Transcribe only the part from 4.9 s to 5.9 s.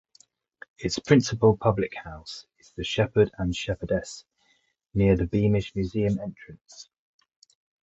near the Beamish